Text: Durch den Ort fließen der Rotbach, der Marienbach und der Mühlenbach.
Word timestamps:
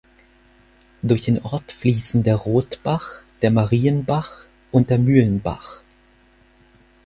Durch 1.03 1.21
den 1.21 1.43
Ort 1.43 1.71
fließen 1.71 2.23
der 2.23 2.35
Rotbach, 2.35 3.21
der 3.43 3.51
Marienbach 3.51 4.45
und 4.71 4.89
der 4.89 4.97
Mühlenbach. 4.97 5.83